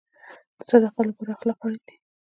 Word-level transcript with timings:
د 0.57 0.59
صداقت 0.69 1.05
لپاره 1.09 1.31
اخلاق 1.35 1.59
اړین 1.65 1.81
دي 1.87 1.95